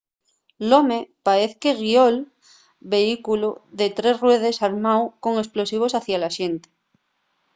l’home 0.67 0.99
paez 1.25 1.51
que 1.61 1.77
guió’l 1.81 2.15
vehículu 2.93 3.49
de 3.79 3.87
tres 3.97 4.15
ruedes 4.23 4.57
armáu 4.69 5.01
con 5.23 5.33
esplosivos 5.43 5.95
hacia 5.97 6.17
la 6.23 6.31
xente 6.37 6.67